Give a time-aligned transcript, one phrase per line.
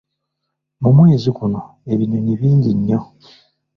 [0.81, 1.59] Mu mwezi guno
[1.91, 2.99] ebinyonyi bingi nnyo.